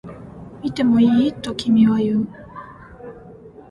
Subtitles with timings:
[0.63, 1.31] 見てもいい？
[1.31, 2.27] と君は言う